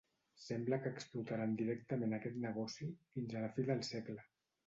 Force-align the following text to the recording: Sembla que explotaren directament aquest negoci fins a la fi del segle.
Sembla 0.43 0.77
que 0.85 0.91
explotaren 0.95 1.53
directament 1.59 2.17
aquest 2.19 2.41
negoci 2.45 2.89
fins 3.17 3.35
a 3.37 3.43
la 3.45 3.51
fi 3.59 3.67
del 3.71 3.87
segle. 3.93 4.27